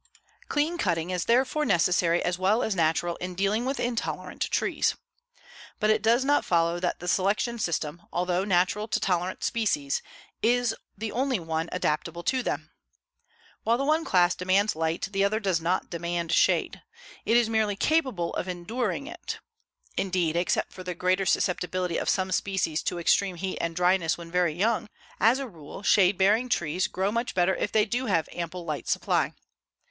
[0.49, 4.95] Clean cutting is therefore necessary as well as natural in dealing with intolerant trees.
[5.79, 10.01] But it does not follow that the selection system, although natural to tolerant species,
[10.41, 12.71] is the only one adaptable to them.
[13.63, 16.81] While the one class demands light, the other does not demand shade.
[17.23, 19.37] It is merely capable of enduring it.
[19.97, 24.31] Indeed, except for the greater susceptibility of some species to extreme heat and dryness when
[24.31, 24.89] very young,
[25.19, 28.87] as a rule shade bearing trees grow much better if they do have ample light
[28.87, 29.35] supply.